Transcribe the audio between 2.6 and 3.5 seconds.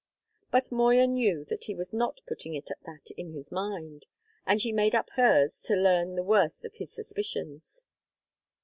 at that in